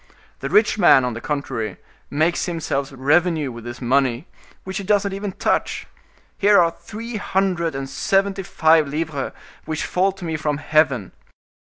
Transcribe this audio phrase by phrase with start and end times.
[0.39, 1.77] The rich man, on the contrary,
[2.09, 4.27] makes himself revenue with his money,
[4.63, 5.85] which he does not even touch.
[6.39, 9.31] Here are three hundred and seventy five livres
[9.65, 11.11] which fall to me from heaven.